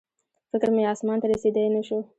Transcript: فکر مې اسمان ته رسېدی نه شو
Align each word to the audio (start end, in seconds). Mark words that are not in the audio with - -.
فکر 0.51 0.69
مې 0.75 0.83
اسمان 0.93 1.17
ته 1.21 1.25
رسېدی 1.31 1.63
نه 1.75 1.81
شو 1.87 1.99